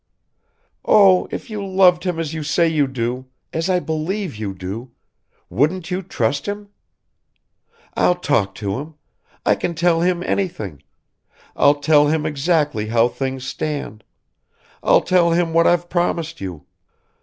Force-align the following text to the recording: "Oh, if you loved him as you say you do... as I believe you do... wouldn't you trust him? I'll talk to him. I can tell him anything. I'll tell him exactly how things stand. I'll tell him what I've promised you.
"Oh, 0.83 1.27
if 1.29 1.51
you 1.51 1.63
loved 1.63 2.05
him 2.05 2.17
as 2.17 2.33
you 2.33 2.41
say 2.41 2.67
you 2.67 2.87
do... 2.87 3.27
as 3.53 3.69
I 3.69 3.79
believe 3.79 4.35
you 4.35 4.51
do... 4.55 4.89
wouldn't 5.47 5.91
you 5.91 6.01
trust 6.01 6.47
him? 6.47 6.69
I'll 7.93 8.15
talk 8.15 8.55
to 8.55 8.79
him. 8.79 8.95
I 9.45 9.53
can 9.53 9.75
tell 9.75 10.01
him 10.01 10.23
anything. 10.23 10.81
I'll 11.55 11.75
tell 11.75 12.07
him 12.07 12.25
exactly 12.25 12.87
how 12.87 13.09
things 13.09 13.45
stand. 13.45 14.03
I'll 14.81 15.01
tell 15.01 15.33
him 15.33 15.53
what 15.53 15.67
I've 15.67 15.87
promised 15.87 16.41
you. 16.41 16.65